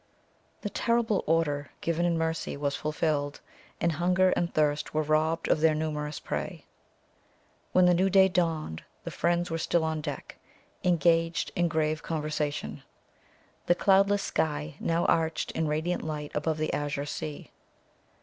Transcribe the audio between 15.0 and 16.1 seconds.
arched in radiant